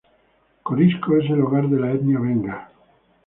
Corisco 0.63 1.15
es 1.17 1.29
el 1.29 1.41
hogar 1.41 1.69
de 1.69 1.79
la 1.79 1.91
etnia 1.91 2.17
benga. 2.25 2.67